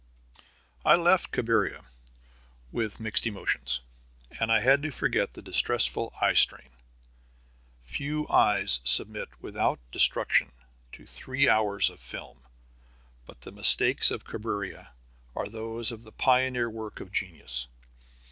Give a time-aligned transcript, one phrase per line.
[0.83, 1.85] I left Cabiria
[2.71, 3.81] with mixed emotions.
[4.39, 6.71] And I had to forget the distressful eye strain.
[7.83, 10.53] Few eyes submit without destruction
[10.93, 12.47] to three hours of film.
[13.27, 14.89] But the mistakes of Cabiria
[15.35, 17.67] are those of the pioneer work of genius.